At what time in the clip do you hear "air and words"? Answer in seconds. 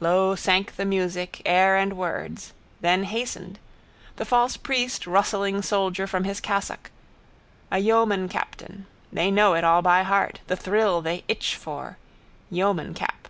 1.46-2.52